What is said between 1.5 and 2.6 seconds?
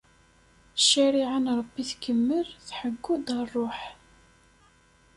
Rebbi tekmel,